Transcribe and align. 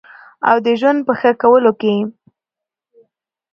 او 0.49 0.55
د 0.65 0.67
ژوند 0.79 0.99
په 1.07 1.13
ښه 1.19 1.31
کولو 1.41 1.71
کې 1.81 1.95